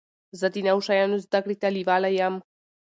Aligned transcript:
زه 0.39 0.47
د 0.53 0.55
نوو 0.67 0.85
شیانو 0.87 1.17
زده 1.25 1.39
کړي 1.43 1.55
ته 1.61 1.67
لېواله 1.75 2.09
يم. 2.19 2.35